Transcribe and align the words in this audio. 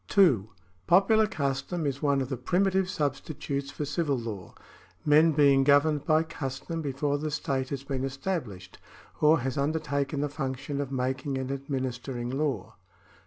(2) 0.07 0.49
Popular 0.87 1.27
custom 1.27 1.85
is 1.85 2.01
one 2.01 2.21
of 2.21 2.29
the 2.29 2.35
primitive 2.35 2.89
substitutes 2.89 3.69
for 3.69 3.85
civil 3.85 4.17
law, 4.17 4.55
men 5.05 5.31
being 5.31 5.63
governed 5.63 6.05
by 6.05 6.23
custom 6.23 6.81
before 6.81 7.19
the 7.19 7.29
state 7.29 7.69
has 7.69 7.83
been 7.83 8.03
established 8.03 8.79
or 9.19 9.41
has 9.41 9.59
undertaken 9.59 10.21
the 10.21 10.27
function 10.27 10.81
of 10.81 10.91
making 10.91 11.37
and 11.37 11.51
administering 11.51 12.31
law. 12.31 12.73